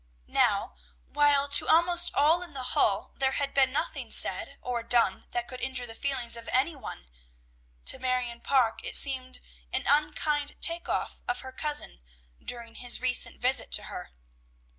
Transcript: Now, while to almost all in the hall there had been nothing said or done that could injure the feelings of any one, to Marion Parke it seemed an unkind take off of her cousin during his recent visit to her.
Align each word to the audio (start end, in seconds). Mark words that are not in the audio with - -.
Now, 0.25 0.77
while 1.05 1.47
to 1.49 1.67
almost 1.67 2.11
all 2.15 2.41
in 2.41 2.53
the 2.53 2.63
hall 2.73 3.13
there 3.17 3.33
had 3.33 3.53
been 3.53 3.71
nothing 3.71 4.09
said 4.09 4.57
or 4.59 4.81
done 4.81 5.27
that 5.29 5.47
could 5.47 5.61
injure 5.61 5.85
the 5.85 5.93
feelings 5.93 6.35
of 6.35 6.49
any 6.51 6.75
one, 6.75 7.07
to 7.85 7.99
Marion 7.99 8.41
Parke 8.41 8.83
it 8.83 8.95
seemed 8.95 9.41
an 9.71 9.83
unkind 9.85 10.55
take 10.59 10.89
off 10.89 11.21
of 11.27 11.41
her 11.41 11.51
cousin 11.51 12.01
during 12.43 12.73
his 12.73 12.99
recent 12.99 13.39
visit 13.39 13.71
to 13.73 13.83
her. 13.93 14.11